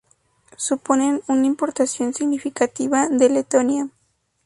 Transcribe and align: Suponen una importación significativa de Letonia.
Suponen 0.57 1.21
una 1.27 1.45
importación 1.45 2.11
significativa 2.15 3.07
de 3.07 3.29
Letonia. 3.29 3.89